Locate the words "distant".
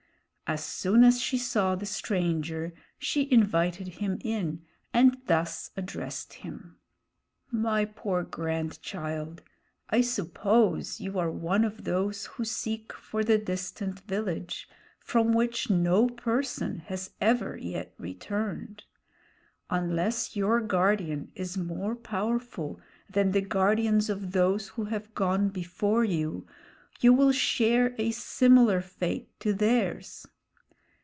13.37-14.01